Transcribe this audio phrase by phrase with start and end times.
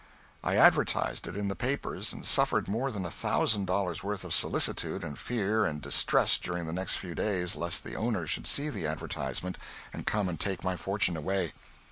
[0.43, 4.33] I advertised it in the papers and suffered more than a thousand dollars' worth of
[4.33, 8.69] solicitude and fear and distress during the next few days lest the owner should see
[8.69, 9.59] the advertisement
[9.93, 11.53] and come and take my fortune away.